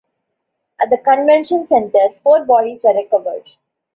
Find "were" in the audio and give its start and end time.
2.83-2.95